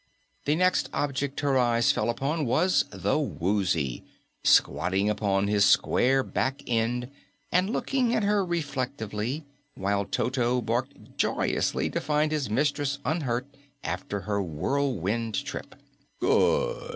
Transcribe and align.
The 0.45 0.55
next 0.55 0.89
object 0.93 1.41
her 1.41 1.59
eyes 1.59 1.91
fell 1.91 2.09
upon 2.09 2.47
was 2.47 2.85
the 2.89 3.19
Woozy, 3.19 4.03
squatting 4.43 5.11
upon 5.11 5.47
his 5.47 5.63
square 5.63 6.23
back 6.23 6.63
end 6.65 7.11
and 7.51 7.69
looking 7.69 8.15
at 8.15 8.23
her 8.23 8.43
reflectively, 8.43 9.45
while 9.75 10.05
Toto 10.05 10.59
barked 10.59 11.15
joyously 11.17 11.87
to 11.91 12.01
find 12.01 12.31
his 12.31 12.49
mistress 12.49 12.97
unhurt 13.05 13.45
after 13.83 14.21
her 14.21 14.41
whirlwind 14.41 15.35
trip. 15.45 15.75
"Good!" 16.19 16.89